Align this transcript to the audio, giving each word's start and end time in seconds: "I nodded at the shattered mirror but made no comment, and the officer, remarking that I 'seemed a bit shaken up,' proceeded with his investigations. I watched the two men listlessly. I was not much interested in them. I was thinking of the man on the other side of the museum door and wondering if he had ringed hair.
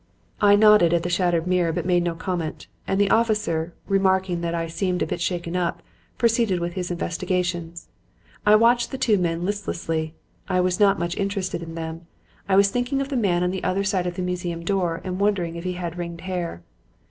"I 0.41 0.55
nodded 0.55 0.95
at 0.95 1.03
the 1.03 1.11
shattered 1.11 1.45
mirror 1.45 1.71
but 1.71 1.85
made 1.85 2.01
no 2.01 2.15
comment, 2.15 2.65
and 2.87 2.99
the 2.99 3.11
officer, 3.11 3.75
remarking 3.85 4.41
that 4.41 4.55
I 4.55 4.65
'seemed 4.65 5.03
a 5.03 5.05
bit 5.05 5.21
shaken 5.21 5.55
up,' 5.55 5.83
proceeded 6.17 6.59
with 6.59 6.73
his 6.73 6.89
investigations. 6.89 7.87
I 8.43 8.55
watched 8.55 8.89
the 8.89 8.97
two 8.97 9.19
men 9.19 9.45
listlessly. 9.45 10.15
I 10.49 10.59
was 10.59 10.79
not 10.79 10.97
much 10.97 11.15
interested 11.17 11.61
in 11.61 11.75
them. 11.75 12.07
I 12.49 12.55
was 12.55 12.69
thinking 12.71 12.99
of 12.99 13.09
the 13.09 13.15
man 13.15 13.43
on 13.43 13.51
the 13.51 13.63
other 13.63 13.83
side 13.83 14.07
of 14.07 14.15
the 14.15 14.23
museum 14.23 14.65
door 14.65 15.01
and 15.03 15.19
wondering 15.19 15.55
if 15.55 15.65
he 15.65 15.73
had 15.73 15.99
ringed 15.99 16.21
hair. 16.21 16.63